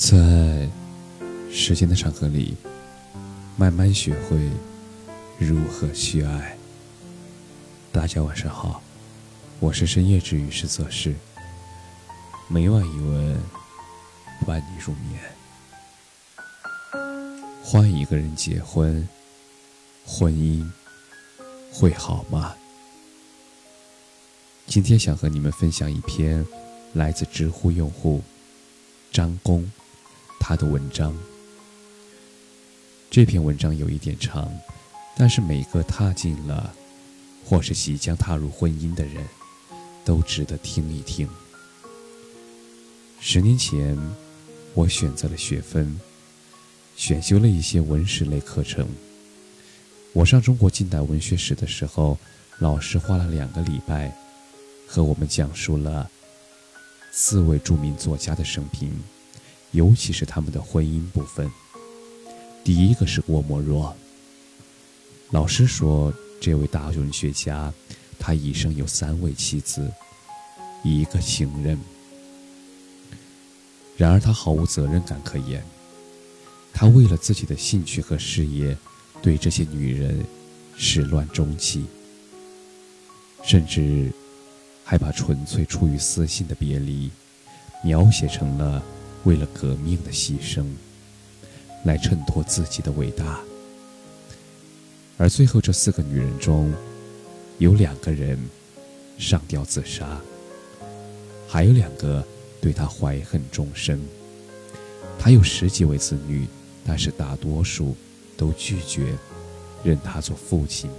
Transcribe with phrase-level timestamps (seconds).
[0.00, 0.66] 在
[1.52, 2.56] 时间的长河里，
[3.54, 4.48] 慢慢学会
[5.38, 6.56] 如何去爱。
[7.92, 8.82] 大家晚上好，
[9.58, 11.14] 我是深夜治愈师泽世，
[12.48, 13.38] 每晚一问，
[14.46, 15.20] 伴你入眠。
[17.62, 19.06] 换一个人结婚，
[20.06, 20.66] 婚姻
[21.70, 22.54] 会好吗？
[24.66, 26.46] 今天想和你们分享一篇
[26.94, 28.22] 来自知乎用户
[29.12, 29.70] 张工。
[30.40, 31.16] 他的文章，
[33.08, 34.50] 这篇文章有一点长，
[35.16, 36.74] 但是每个踏进了
[37.44, 39.24] 或是即将踏入婚姻的人，
[40.04, 41.28] 都值得听一听。
[43.20, 43.96] 十年前，
[44.74, 46.00] 我选择了学分，
[46.96, 48.88] 选修了一些文史类课程。
[50.12, 52.18] 我上中国近代文学史的时候，
[52.58, 54.12] 老师花了两个礼拜，
[54.88, 56.10] 和我们讲述了
[57.12, 58.90] 四位著名作家的生平。
[59.72, 61.50] 尤其是他们的婚姻部分。
[62.64, 63.96] 第一个是郭沫若。
[65.30, 67.72] 老师说，这位大文学家，
[68.18, 69.90] 他一生有三位妻子，
[70.82, 71.78] 一个情人。
[73.96, 75.62] 然而他毫无责任感可言，
[76.72, 78.76] 他为了自己的兴趣和事业，
[79.22, 80.24] 对这些女人
[80.76, 81.84] 始乱终弃，
[83.42, 84.10] 甚至
[84.84, 87.10] 还把纯粹出于私心的别离，
[87.84, 88.82] 描写成了。
[89.24, 90.64] 为了革命的牺牲，
[91.84, 93.40] 来衬托自己的伟大。
[95.18, 96.72] 而最后这四个女人中，
[97.58, 98.38] 有两个人
[99.18, 100.18] 上吊自杀，
[101.46, 102.26] 还有两个
[102.60, 104.00] 对他怀恨终生。
[105.18, 106.46] 他有十几位子女，
[106.86, 107.94] 但是大多数
[108.38, 109.12] 都拒绝
[109.84, 110.90] 认他做父亲。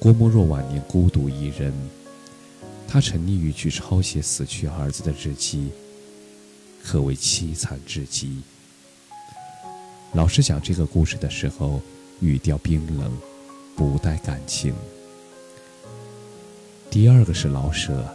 [0.00, 1.72] 郭沫若晚年孤独一人，
[2.88, 5.70] 他沉溺于去抄写死去儿子的日记。
[6.86, 8.40] 可谓凄惨至极。
[10.12, 11.82] 老师讲这个故事的时候，
[12.20, 13.12] 语调冰冷，
[13.74, 14.72] 不带感情。
[16.88, 18.08] 第二个是老舍，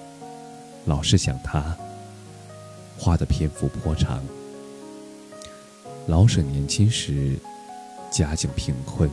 [0.85, 1.77] 老师讲他，
[2.97, 4.23] 画的篇幅颇长。
[6.07, 7.37] 老舍年轻时
[8.09, 9.11] 家境贫困，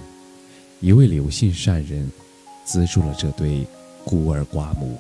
[0.79, 2.09] 一位刘姓善人
[2.65, 3.67] 资助了这对
[4.05, 4.97] 孤儿寡母，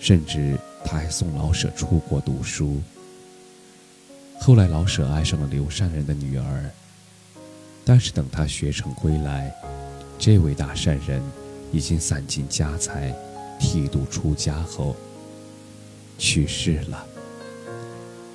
[0.00, 2.82] 甚至他还送老舍出国读书。
[4.44, 6.68] 后来，老舍爱上了刘善人的女儿，
[7.84, 9.54] 但是等他学成归来，
[10.18, 11.22] 这位大善人
[11.70, 13.14] 已经散尽家财，
[13.60, 14.96] 剃度出家后
[16.18, 17.06] 去世了。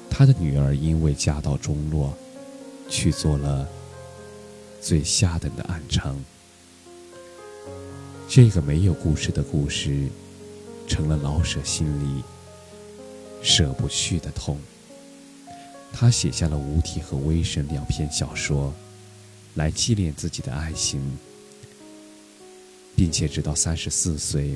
[0.09, 2.13] 他的女儿因为家道中落，
[2.88, 3.68] 去做了
[4.79, 6.16] 最下等的暗娼。
[8.29, 10.07] 这个没有故事的故事，
[10.88, 12.24] 成了老舍心里
[13.44, 14.57] 舍不去的痛。
[16.00, 18.72] 他写下了《无题》和《微神》两篇小说，
[19.56, 21.18] 来纪念自己的爱情，
[22.96, 24.56] 并且直到三十四岁，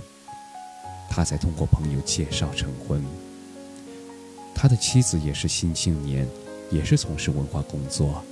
[1.09, 3.03] 他才通过朋友介绍成婚。
[4.53, 6.27] 他的妻子也是新青年，
[6.69, 8.23] 也是从事文化工作，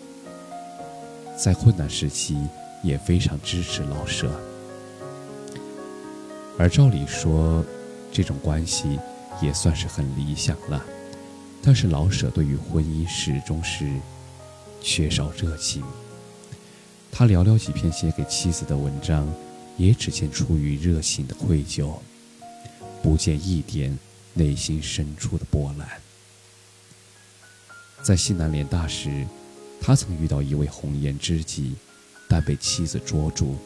[1.35, 2.37] 在困难时期
[2.83, 4.29] 也非常支持老舍。
[6.59, 7.65] 而照理说，
[8.11, 8.99] 这种关系
[9.41, 10.85] 也算是很理想了。
[11.61, 13.87] 但是老舍对于婚姻始终是
[14.81, 15.83] 缺少热情。
[17.11, 19.27] 他寥寥几篇写给妻子的文章，
[19.77, 21.95] 也只见出于热情的愧疚，
[23.03, 23.97] 不见一点
[24.33, 25.87] 内心深处的波澜。
[28.01, 29.27] 在西南联大时，
[29.81, 31.75] 他曾遇到一位红颜知己，
[32.29, 33.57] 但被妻子捉住。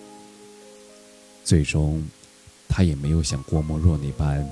[1.43, 2.03] 最终，
[2.67, 4.49] 他也没有像郭沫若那般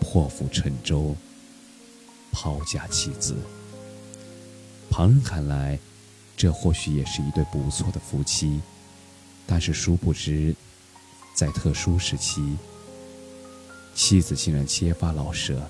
[0.00, 1.14] 破釜沉舟。
[2.32, 3.36] 抛家弃子，
[4.90, 5.78] 旁人看来，
[6.36, 8.60] 这或许也是一对不错的夫妻，
[9.46, 10.56] 但是殊不知，
[11.34, 12.56] 在特殊时期，
[13.94, 15.62] 妻子竟然揭发老舍，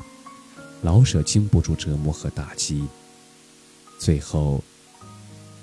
[0.83, 2.87] 老舍经不住折磨和打击，
[3.99, 4.63] 最后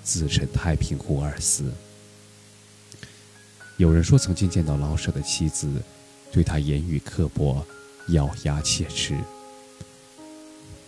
[0.04, 1.74] 自沉太平湖而死。
[3.78, 5.81] 有人说，曾经见到老舍的妻子，
[6.31, 7.66] 对他言语刻薄，
[8.10, 9.18] 咬牙切齿。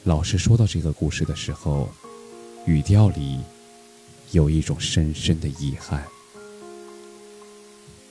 [0.04, 1.88] 老师说到这个故事的时候，
[2.66, 3.40] 语调里
[4.32, 6.04] 有一种深深的遗憾。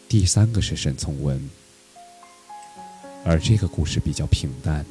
[0.09, 1.51] 第三个是沈从文，
[3.25, 4.87] 而这个故事比较平淡，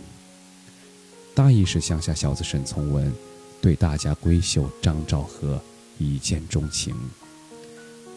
[1.33, 3.13] 大意是乡下小子沈从文
[3.61, 5.61] 对大家闺秀张兆和
[5.99, 6.93] 一见钟情，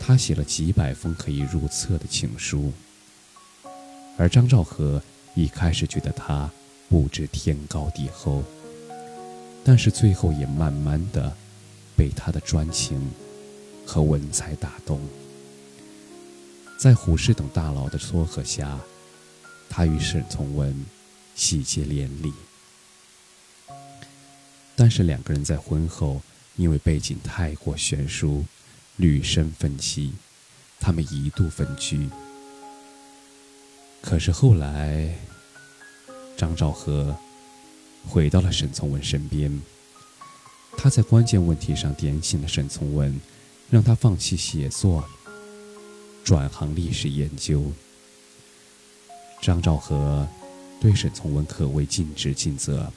[0.01, 2.73] 他写了几百封可以入册的情书，
[4.17, 5.01] 而张兆和
[5.37, 6.51] 一开始觉得他
[6.89, 8.43] 不知天高地厚。
[9.65, 11.37] 但是最后也慢慢的
[11.97, 13.11] 被他的专情
[13.87, 15.01] 和文采打动。
[16.77, 18.79] 在胡适等大佬的撮合下，
[19.71, 20.85] 他与沈从文
[21.35, 22.33] 喜结连理。
[24.75, 26.21] 但是两个人在婚后
[26.57, 28.45] 因为背景太过悬殊，
[28.97, 30.13] 屡生分歧，
[30.81, 32.11] 他们一度分居。
[34.01, 35.15] 可是后来，
[36.37, 37.17] 张兆和
[38.09, 39.63] 回到了沈从文身边，
[40.77, 43.19] 他在关键问题上点醒了沈从文，
[43.71, 45.05] 让他放弃写作。
[46.25, 47.73] 转行历史研究。
[49.41, 50.29] 张兆和
[50.81, 52.93] 对沈从文可谓尽职尽责，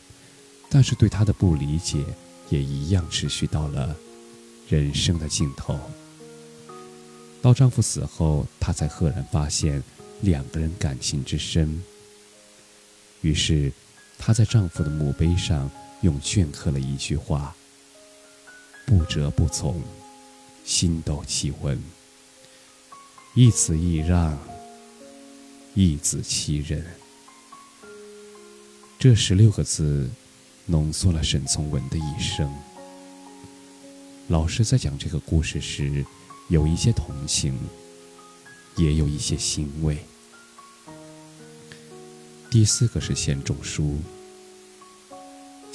[0.69, 2.05] 但是对他的不理解
[2.49, 3.95] 也一样持续到了
[4.69, 5.79] 人生的尽头。
[7.41, 9.81] 到丈夫死后，她才赫然发现
[10.21, 11.83] 两个人感情之深。
[13.21, 13.71] 于是，
[14.25, 15.69] 她在丈夫的墓碑上
[16.01, 17.55] 用镌刻了一句话
[18.83, 19.79] ：“不折不从，
[20.63, 21.79] 心斗其温。”
[23.35, 24.35] 一子一让，
[25.75, 26.83] 一子其人。
[28.97, 30.09] 这十六个字，
[30.65, 32.51] 浓缩了沈从文的一生。
[34.29, 36.03] 老师在讲这个故事时，
[36.47, 37.55] 有一些同情，
[38.75, 39.99] 也有一些欣慰。
[42.49, 43.99] 第四个是钱钟书。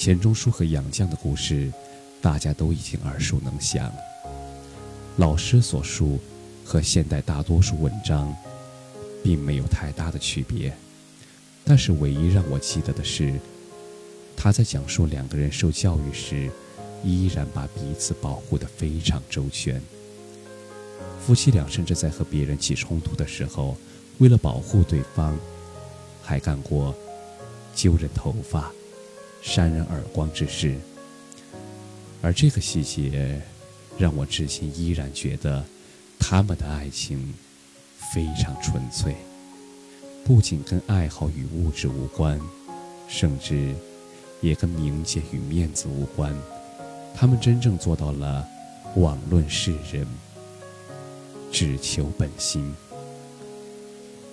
[0.00, 1.70] 钱钟书和杨绛的故事，
[2.22, 3.92] 大家都已经耳熟能详。
[5.18, 6.18] 老师所述。
[6.64, 8.32] 和现代大多数文章，
[9.24, 10.72] 并没有太大的区别，
[11.64, 13.34] 但是唯一让我记得的是，
[14.36, 16.48] 他在讲述两个人受教育时，
[17.02, 19.82] 依然把彼此保护得非常周全。
[21.20, 23.76] 夫妻俩甚至在和别人起冲突的时候，
[24.18, 25.36] 为了保护对方，
[26.22, 26.94] 还干过
[27.74, 28.70] 揪人头发、
[29.42, 30.78] 扇人耳光之事。
[32.22, 33.40] 而这个细节，
[33.98, 35.64] 让我至今依然觉得。
[36.22, 37.32] 他们的爱情
[38.12, 39.16] 非常纯粹，
[40.22, 42.38] 不仅跟爱好与物质无关，
[43.08, 43.74] 甚至
[44.42, 46.36] 也跟名节与面子无关。
[47.16, 48.46] 他们真正做到了
[48.98, 50.06] 罔论世人，
[51.50, 52.70] 只求本心。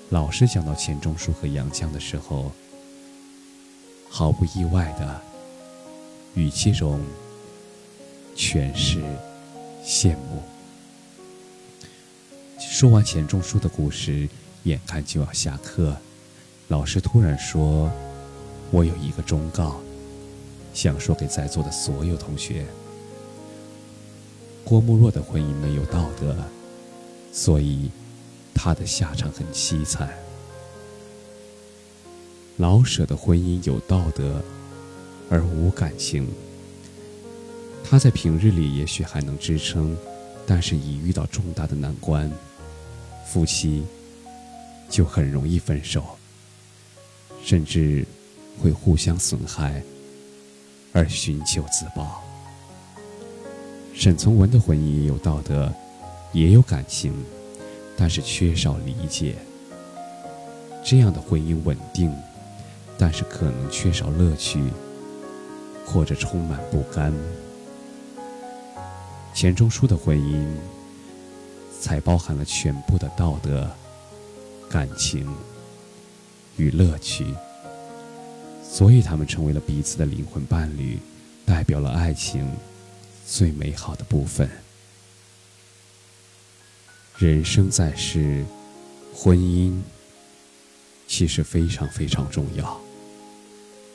[0.09, 2.51] 老师讲到钱钟书和杨绛的时候，
[4.09, 5.21] 毫不意外的
[6.33, 6.99] 语气中
[8.35, 9.01] 全是
[9.85, 10.41] 羡慕。
[12.59, 14.27] 说完钱钟书的故事，
[14.63, 15.95] 眼看就要下课，
[16.67, 17.91] 老师突然说
[18.71, 19.79] ：“我有一个忠告，
[20.73, 22.65] 想说给在座的所有同学。
[24.63, 26.35] 郭沫若的婚姻没有道德，
[27.31, 27.89] 所以
[28.53, 30.09] 他的下场很凄惨。
[32.57, 34.43] 老舍的婚姻有道德，
[35.29, 36.27] 而无感情。
[37.83, 39.95] 他在平日里也许还能支撑，
[40.47, 42.31] 但是一遇到重大的难关。”
[43.27, 43.83] 夫妻
[44.89, 46.03] 就很容易分手，
[47.43, 48.03] 甚至
[48.59, 49.83] 会互相损害，
[50.93, 52.23] 而寻求自保。
[53.93, 55.71] 沈从文的婚姻有道德，
[56.33, 57.13] 也有感情，
[57.95, 59.35] 但是缺少理解。
[60.83, 62.09] 这样的婚姻稳定，
[62.97, 64.63] 但是可能缺少乐趣，
[65.85, 67.13] 或者充满不甘。
[69.33, 70.45] 钱钟书的婚姻。
[71.79, 73.69] 才包含了全部的道德、
[74.67, 75.31] 感情
[76.57, 77.35] 与乐趣，
[78.63, 80.97] 所以他们成为了彼此的灵魂伴侣，
[81.45, 82.51] 代表了爱情
[83.27, 84.49] 最美好的部分。
[87.19, 88.43] 人生在世，
[89.13, 89.79] 婚姻
[91.07, 92.81] 其实非常非常重要。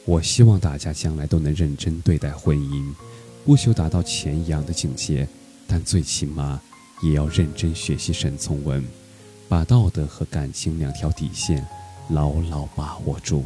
[0.05, 2.93] 我希望大家将来都能认真对待婚姻，
[3.45, 5.29] 不求达到钱一样的境界，
[5.67, 6.61] 但最起码。
[7.03, 8.87] 也要认真学习沈从文，
[9.49, 11.67] 把道德和感情两条底线
[12.11, 13.45] 牢牢把握住。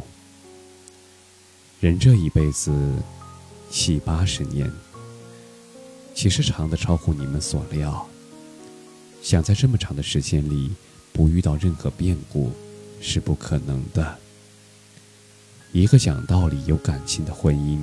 [1.79, 2.71] 人这一辈子
[3.71, 4.71] 七八十年，
[6.13, 8.07] 其实长的超乎你们所料。
[9.23, 10.71] 想在这么长的时间里
[11.11, 12.51] 不遇到任何变故，
[13.01, 14.19] 是不可能的。
[15.71, 17.79] 一个讲道理、有感情的婚姻，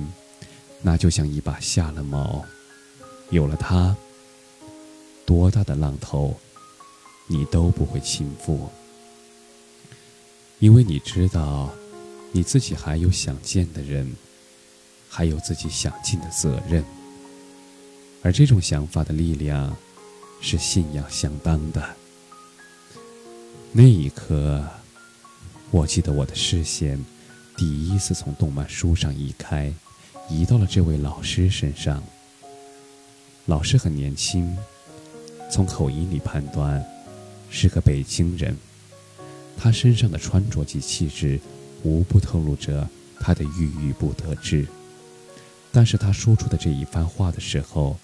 [0.81, 2.43] 那就像一把下了锚，
[3.29, 3.95] 有了它。
[5.25, 6.35] 多大的浪头，
[7.25, 8.59] 你都不会倾覆，
[10.59, 11.73] 因为你知道，
[12.31, 14.15] 你自己还有想见的人，
[15.09, 16.85] 还有自己想尽的责任，
[18.21, 19.75] 而这种想法的力量，
[20.41, 21.83] 是信仰相当的。
[23.71, 24.63] 那一刻，
[25.71, 27.03] 我记得我的视线
[27.57, 29.73] 第一次从动漫书上移开，
[30.29, 32.03] 移到了这位老师身上。
[33.45, 34.57] 老师很年轻，
[35.51, 36.83] 从口音里判断
[37.49, 38.57] 是个北京人。
[39.57, 41.39] 他身上的穿着及气质，
[41.83, 44.67] 无不透露着他的郁郁不得志。
[45.71, 47.97] 但是他说出的这一番话的时候，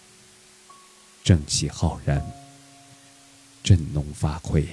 [1.24, 2.26] 正气浩然，
[3.64, 4.66] 振聋发聩，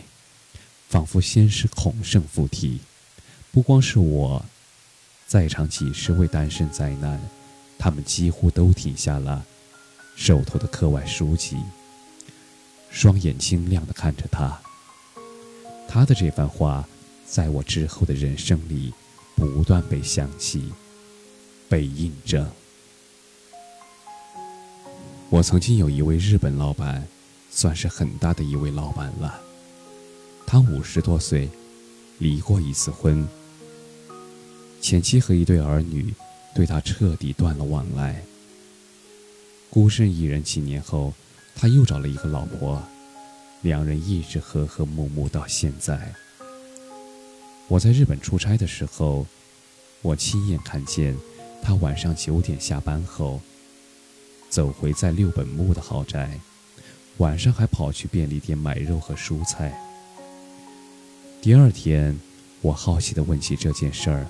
[0.89, 2.81] 仿佛先是孔圣附体。
[3.51, 4.45] 不光是我，
[5.29, 7.21] 在场几十位单身灾难，
[7.79, 9.45] 他们几乎都停下了
[10.17, 11.59] 手头的课外书籍，
[12.91, 14.59] 双眼晶亮地看着他。
[15.87, 16.89] 他的这番话，
[17.27, 18.95] 在我之后的人生里，
[19.37, 20.73] 不断被想起，
[21.69, 22.51] 被印证。
[25.29, 27.07] 我曾经有一位日本老板，
[27.51, 29.39] 算是很大的一位老板了。
[30.47, 31.51] 他五十多岁，
[32.17, 33.29] 离过一次婚，
[34.81, 36.15] 前妻和一对儿女
[36.55, 38.23] 对他彻底断了往来。
[39.71, 41.13] 孤身一人几年后，
[41.55, 42.83] 他又找了一个老婆。
[43.63, 46.15] 两人一直和和睦睦到现在。
[47.67, 49.27] 我在日本出差的时候，
[50.01, 51.17] 我亲眼看见
[51.61, 53.41] 他晚上九点下班后，
[54.49, 56.39] 走回在六本木的豪宅，
[57.17, 59.77] 晚上还跑去便利店买肉和蔬菜。
[61.43, 62.17] 第二天，
[62.63, 64.27] 我好奇地问起这件事儿，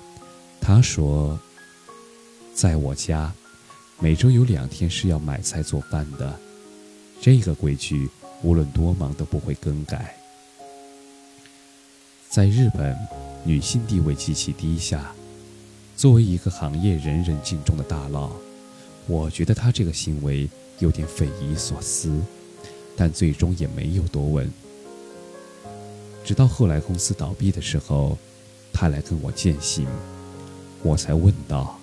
[0.61, 1.39] 他说
[2.53, 3.31] ：“在我家，
[3.99, 6.39] 每周有两天是要买菜做饭的，
[7.21, 8.09] 这个规矩。”
[8.41, 10.15] 无论多忙都不会更改。
[12.29, 12.97] 在日本，
[13.43, 15.11] 女性地位极其低下。
[15.97, 18.31] 作为一个行业人人敬重的大佬，
[19.07, 22.17] 我觉得他这个行为有点匪夷所思，
[22.95, 24.49] 但最终也没有多问。
[26.23, 28.17] 直到后来公司倒闭的时候，
[28.71, 29.85] 他来跟我践行，
[30.81, 31.79] 我才问道：“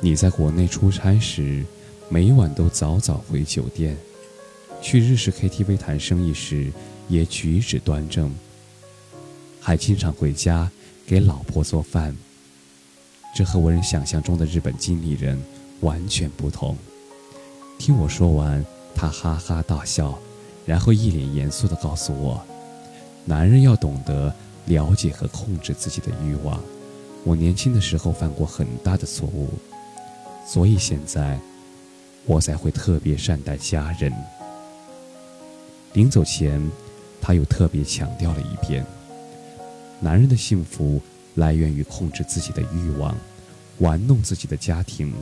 [0.00, 1.64] 你在国内出差时，
[2.08, 3.96] 每晚都早早回酒店？”
[4.82, 6.70] 去日式 KTV 谈生意时，
[7.08, 8.34] 也举止端正，
[9.60, 10.70] 还经常回家
[11.06, 12.14] 给老婆做饭。
[13.34, 15.42] 这和我人想象中的日本经理人
[15.80, 16.76] 完全不同。
[17.78, 20.18] 听我说完，他哈哈大笑，
[20.66, 22.44] 然后一脸严肃地告诉我
[23.24, 24.34] ：“男人要懂得
[24.66, 26.62] 了解和控制自己的欲望。
[27.24, 29.48] 我年轻的时候犯过很大的错误，
[30.46, 31.38] 所以现在
[32.26, 34.12] 我才会特别善待家人。”
[35.94, 36.60] 临走前，
[37.20, 38.84] 他又特别强调了一遍：
[40.00, 41.00] 男人的幸福
[41.36, 43.16] 来源于控制自己的欲望，
[43.78, 45.14] 玩弄自己的家庭。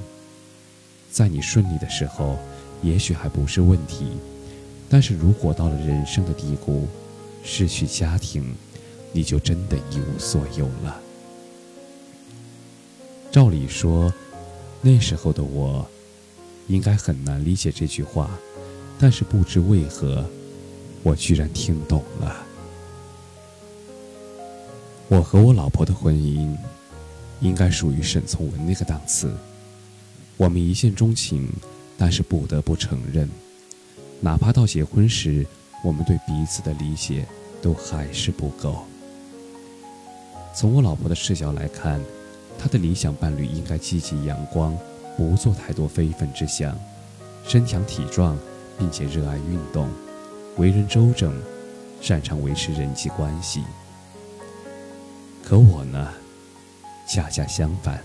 [1.10, 2.38] 在你顺利的时候，
[2.82, 4.06] 也许还不是问题；
[4.88, 6.88] 但是如果到了人生的低谷，
[7.44, 8.54] 失去家庭，
[9.12, 11.01] 你就真的一无所有了。
[13.32, 14.12] 照理说，
[14.82, 15.88] 那时候的我，
[16.66, 18.30] 应该很难理解这句话，
[18.98, 20.22] 但是不知为何。
[21.02, 22.46] 我居然听懂了。
[25.08, 26.54] 我和我老婆的婚姻，
[27.40, 29.34] 应该属于沈从文那个档次。
[30.36, 31.48] 我们一见钟情，
[31.96, 33.28] 但是不得不承认，
[34.20, 35.44] 哪怕到结婚时，
[35.82, 37.26] 我们对彼此的理解
[37.62, 38.84] 都还是不够。
[40.54, 42.00] 从我老婆的视角来看，
[42.58, 44.76] 她的理想伴侣应该积极阳光，
[45.16, 46.78] 不做太多非分之想，
[47.46, 48.38] 身强体壮，
[48.78, 49.88] 并且热爱运动。
[50.56, 51.32] 为人周正，
[52.00, 53.62] 擅长维持人际关系。
[55.42, 56.12] 可我呢，
[57.08, 58.02] 恰恰相反，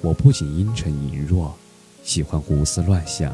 [0.00, 1.54] 我不仅阴沉隐弱，
[2.02, 3.32] 喜欢胡思乱想，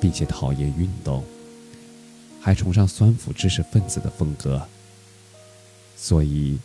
[0.00, 1.24] 并且讨厌运动，
[2.40, 4.66] 还崇尚酸腐知识分子的风格。
[5.96, 6.58] 所以，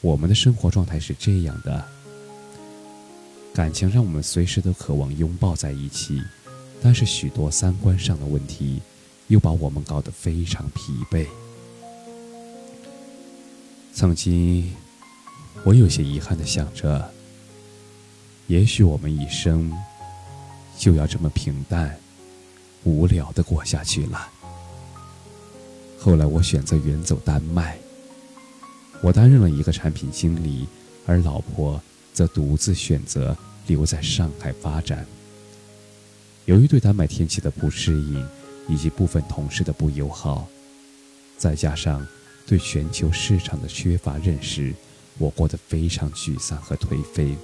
[0.00, 1.84] 我们的生活状态是这样的：
[3.54, 6.20] 感情让我们随时都渴望拥抱在一起，
[6.82, 8.82] 但是许多三观上的问题。
[9.28, 11.26] 又把我们搞得非常疲惫。
[13.94, 14.70] 曾经，
[15.64, 17.10] 我有些遗憾的想着，
[18.46, 19.72] 也许我们一生
[20.76, 21.98] 就要这么平淡、
[22.82, 24.28] 无聊的过下去了。
[25.98, 27.78] 后来，我选择远走丹麦，
[29.00, 30.68] 我担任了一个产品经理，
[31.06, 31.80] 而老婆
[32.14, 35.06] 则独自选择留在上海发展。
[36.46, 38.26] 由于对丹麦天气的不适应。
[38.66, 40.48] 以及部分同事的不友好，
[41.36, 42.06] 再加上
[42.46, 44.72] 对全球市场的缺乏认识，
[45.18, 47.36] 我过得非常沮丧和颓废，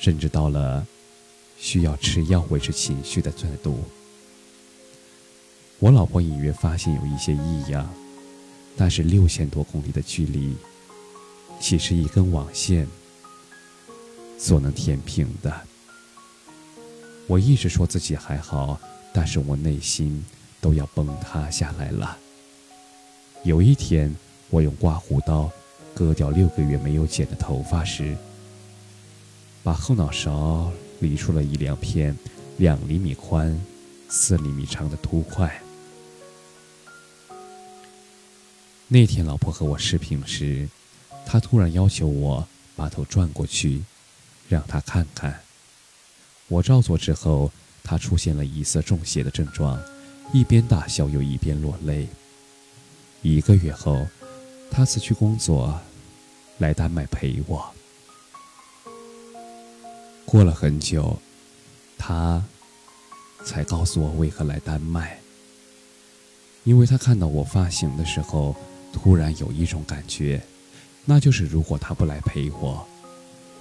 [0.00, 0.86] 甚至到了
[1.58, 3.84] 需要吃药维持情绪的程度。
[5.78, 7.86] 我老婆隐约发现有一些异样，
[8.78, 10.56] 但是六千多公里的距离，
[11.60, 12.88] 岂是一根网线
[14.40, 15.60] 所能填平的。
[17.26, 18.80] 我一直说自己还好，
[19.12, 20.24] 但是我内心
[20.62, 22.16] 都要崩塌下来了。
[23.44, 24.16] 有一天，
[24.48, 25.50] 我用刮胡刀
[25.94, 28.16] 割掉六个月没有剪的头发时，
[29.62, 32.16] 把后脑勺理出了一两片
[32.56, 33.60] 两厘米宽、
[34.08, 35.62] 四厘米长的秃块。
[38.88, 40.68] 那天，老婆和我视频时，
[41.24, 42.44] 她突然要求我
[42.74, 43.82] 把头转过去，
[44.50, 45.40] 让他看看。
[46.48, 47.50] 我照做之后，
[47.82, 49.80] 他出现了疑似中邪的症状，
[50.34, 52.06] 一边大笑又一边落泪。
[53.22, 54.06] 一个月后，
[54.70, 55.80] 他辞去工作，
[56.58, 57.72] 来丹麦陪我。
[60.26, 61.18] 过了很久，
[61.96, 62.44] 他
[63.46, 65.18] 才告诉我为何来丹麦，
[66.64, 68.54] 因为他看到我发型的时候。
[68.92, 70.42] 突然有一种感觉，
[71.04, 72.84] 那就是如果他不来陪我，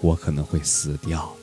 [0.02, 1.36] 我可能会死掉。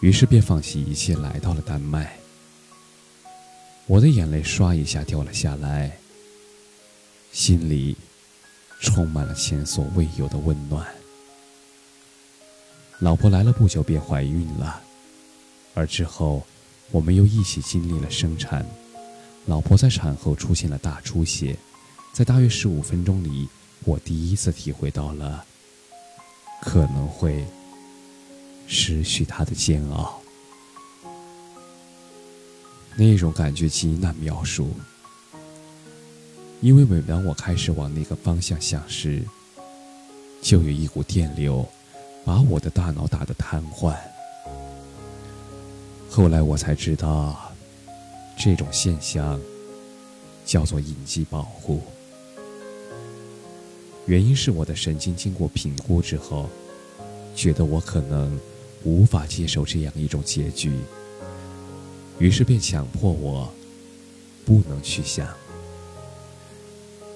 [0.00, 2.18] 于是便放弃一切来到了丹麦。
[3.86, 5.98] 我的眼泪唰一下掉了下来，
[7.32, 7.96] 心里
[8.80, 10.86] 充满了前所未有的温暖。
[12.98, 14.82] 老婆来了不久便怀孕了，
[15.74, 16.44] 而之后
[16.90, 18.66] 我们又一起经历了生产。
[19.46, 21.56] 老婆在产后出现了大出血。
[22.12, 23.46] 在大约十五分钟里，
[23.84, 25.44] 我第一次体会到了
[26.62, 27.44] 可能会
[28.66, 30.20] 失去他的煎熬。
[32.96, 34.70] 那种感觉极难描述，
[36.60, 39.22] 因为每当我开始往那个方向想时，
[40.40, 41.68] 就有一股电流
[42.24, 43.94] 把我的大脑打得瘫痪。
[46.08, 47.52] 后来我才知道，
[48.38, 49.38] 这种现象
[50.46, 51.82] 叫做应激保护。
[54.06, 56.48] 原因是我的神经经过评估之后，
[57.34, 58.38] 觉得我可能
[58.84, 60.72] 无法接受这样一种结局，
[62.18, 63.52] 于是便强迫我
[64.44, 65.28] 不能去想。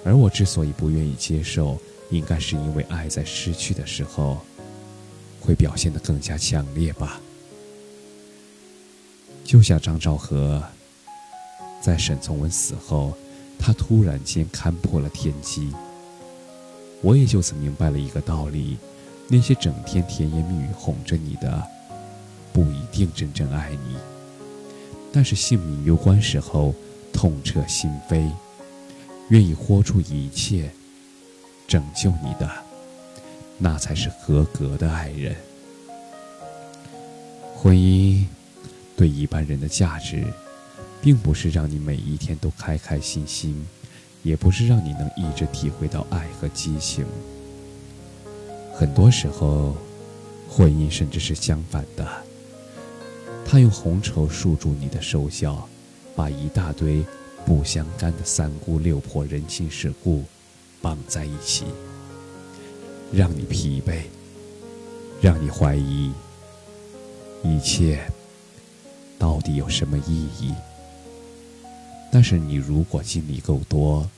[0.04, 1.78] 而我之所以不愿意接受，
[2.10, 4.40] 应该是因为爱在失去的时候
[5.40, 7.20] 会表现得更加强烈吧。
[9.44, 10.62] 就像张兆和
[11.80, 13.16] 在沈从文死后，
[13.58, 15.72] 他突然间看破了天机。
[17.02, 18.76] 我也就此明白了一个道理：
[19.28, 21.62] 那些整天甜言蜜语哄着你的，
[22.52, 23.96] 不一定真正爱你；
[25.12, 26.74] 但是性命攸关时候，
[27.12, 28.30] 痛彻心扉，
[29.28, 30.70] 愿意豁出一切
[31.66, 32.50] 拯救你的，
[33.56, 35.34] 那才是合格的爱人。
[37.56, 38.24] 婚姻
[38.96, 40.24] 对一般人的价值，
[41.00, 43.66] 并不是让你每一天都开开心心。
[44.22, 47.06] 也不是让你能一直体会到爱和激情。
[48.74, 49.74] 很多时候，
[50.48, 52.06] 婚姻甚至是相反的。
[53.44, 55.68] 他用红绸束住你的手脚，
[56.14, 57.04] 把一大堆
[57.44, 60.24] 不相干的三姑六婆、人情世故
[60.80, 61.64] 绑在一起，
[63.12, 64.02] 让你疲惫，
[65.20, 66.12] 让你怀疑
[67.42, 68.00] 一切
[69.18, 70.54] 到底有什么意义。
[72.12, 74.08] 但是你如果经历够多，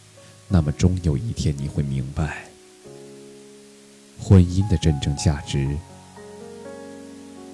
[0.48, 2.44] 那么终有一天你会明白，
[4.18, 5.76] 婚姻的真正价值，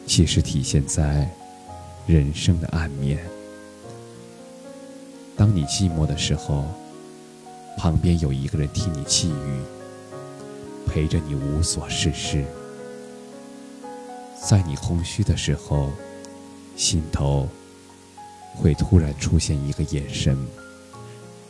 [0.06, 1.28] 其实体现在
[2.06, 3.18] 人生的暗面。
[5.36, 6.64] 当你寂寞的时候，
[7.76, 9.62] 旁边有一个人替你寄语，
[10.86, 12.44] 陪着你无所事事；
[14.48, 15.90] 在你空虚的时候，
[16.76, 17.48] 心头。
[18.54, 20.36] 会突然出现一个眼神，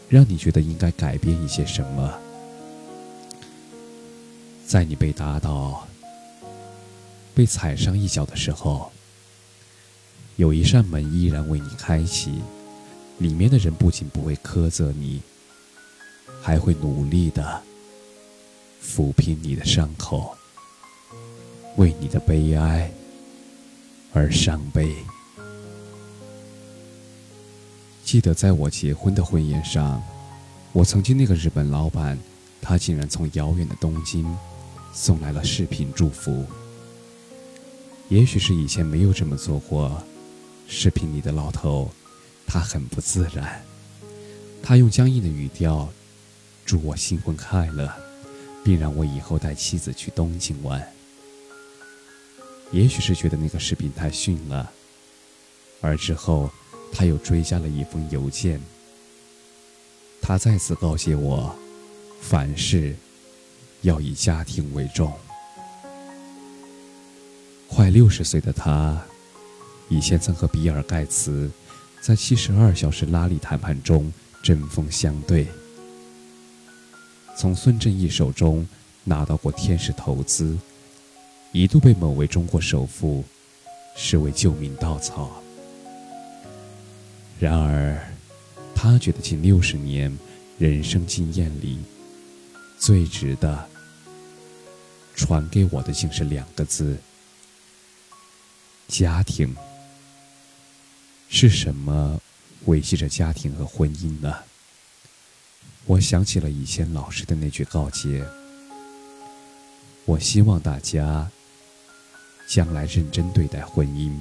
[0.08, 2.18] 让你觉得应该改变一些什么。
[4.66, 5.87] 在你被打倒、
[7.34, 8.92] 被踩上一脚的时候，
[10.37, 12.42] 有一扇门依然为你开启，
[13.18, 15.22] 里面的人不仅不会苛责你，
[16.42, 17.62] 还会努力的
[18.84, 20.37] 抚平你的伤口，
[21.76, 22.92] 为你的悲哀
[24.12, 24.94] 而伤悲。
[28.09, 30.03] 记得在我结婚的婚宴上，
[30.73, 32.18] 我曾经那个日本老板，
[32.59, 34.35] 他竟然从遥远的东京
[34.94, 36.47] 送来了视频祝福。
[38.09, 40.03] 也许是以前没有这么做过，
[40.66, 41.90] 视频里的老头，
[42.47, 43.62] 他很不自然。
[44.62, 45.87] 他用僵硬的语调
[46.64, 47.92] 祝我新婚快乐，
[48.64, 50.83] 并让我以后带妻子去东京玩。
[52.73, 54.73] 也许是觉得那个视频太逊了，
[55.83, 56.51] 而之后。
[56.92, 58.61] 他又追加了一封邮件。
[60.20, 61.55] 他再次告诫我，
[62.20, 62.94] 凡事
[63.83, 65.12] 要以家庭为重。
[67.68, 69.01] 快六十岁的他，
[69.88, 71.51] 以前曾和比尔·盖茨
[72.01, 75.46] 在七十二小时拉力谈判中针锋相对，
[77.37, 78.66] 从孙正义手中
[79.05, 80.59] 拿到过天使投资，
[81.53, 83.24] 一度被某位中国首富
[83.96, 85.42] 视为救命稻草。
[87.40, 87.96] 然而，
[88.74, 90.16] 他觉得近六十年
[90.59, 91.79] 人生经验里，
[92.79, 93.68] 最值得
[95.14, 96.98] 传给我的，竟是两个字。
[98.88, 99.55] 家庭
[101.29, 102.20] 是什么
[102.64, 104.35] 维系着家庭和婚姻呢？
[105.85, 108.27] 我想起了以前老师的那句告诫：
[110.07, 111.31] 我希望大家
[112.48, 114.18] 将来认真对待婚姻，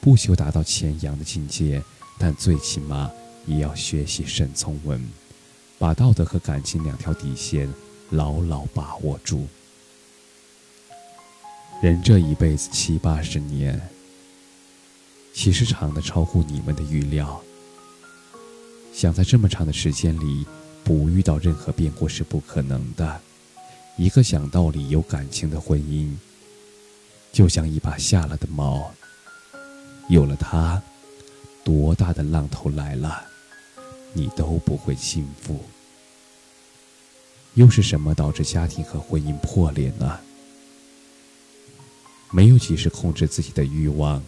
[0.00, 1.82] 不求达到前阳的境界，
[2.20, 3.10] 但最起码
[3.46, 5.02] 也要学习沈从文，
[5.78, 7.68] 把道德和感情两条底线
[8.10, 9.48] 牢牢把握住。
[11.82, 13.80] 人这一辈子七八十年。
[15.32, 17.40] 其实长的超乎你们的预料。
[18.92, 20.44] 想在这么长的时间里
[20.82, 23.20] 不遇到任何变故是不可能的。
[23.96, 26.12] 一个讲道理、有感情的婚姻，
[27.32, 28.88] 就像一把下了的锚，
[30.08, 30.82] 有了它，
[31.64, 33.24] 多大的浪头来了，
[34.12, 35.60] 你都不会幸福。
[37.54, 40.20] 又是什么导致家庭和婚姻破裂呢？
[42.30, 44.22] 没有及时控制自己的欲望。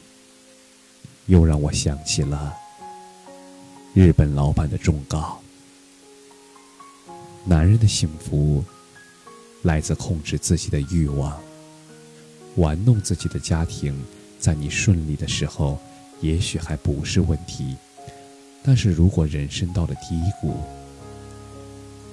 [1.26, 2.52] 又让我想起了
[3.94, 5.40] 日本老板的忠告：
[7.44, 8.64] 男人的幸福
[9.62, 11.40] 来自控制自己的欲望，
[12.56, 13.96] 玩弄自己的家庭。
[14.40, 15.80] 在你顺利的时候，
[16.22, 17.76] 也许还不是问题；
[18.62, 20.54] 但是如果人生到了低谷，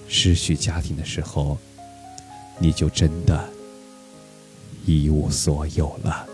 [0.08, 1.58] 失去家庭的时候，
[2.58, 3.48] 你就真的
[4.84, 6.28] 一无所有了。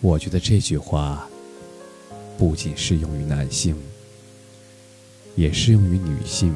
[0.00, 1.28] 我觉得这句话
[2.36, 3.76] 不仅适用于男性，
[5.36, 6.52] 也适用于女性；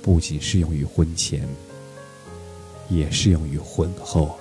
[0.00, 1.46] 不仅适用于婚前，
[2.88, 4.38] 也适用于婚后。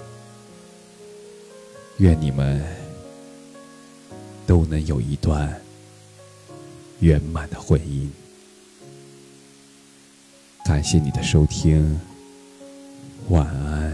[1.97, 2.61] 愿你们
[4.45, 5.61] 都能有一段
[6.99, 8.09] 圆满的婚姻。
[10.65, 11.99] 感谢你的收听，
[13.29, 13.84] 晚安。